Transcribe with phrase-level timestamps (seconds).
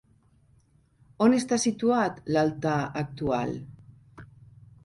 [1.25, 3.55] On està situat l'altar actual?